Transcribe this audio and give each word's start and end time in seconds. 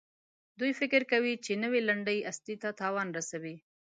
دوی 0.59 0.71
فکر 0.79 1.01
کوي 1.11 1.33
چې 1.45 1.51
نوي 1.63 1.81
لنډۍ 1.87 2.19
اصلي 2.31 2.55
ته 2.63 2.69
تاوان 2.81 3.07
رسوي. 3.17 3.55